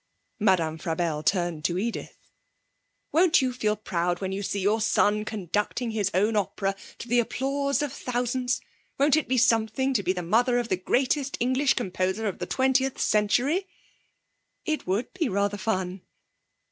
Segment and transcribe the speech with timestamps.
[0.39, 2.17] Madame Frabelle turned to Edith.
[3.11, 7.19] 'Won't you feel proud when you see your son conducting his own opera, to the
[7.19, 8.61] applause of thousands?
[8.97, 12.47] Won't it be something to be the mother of the greatest English composer of the
[12.47, 13.67] twentieth century?'
[14.65, 16.01] 'It would be rather fun.'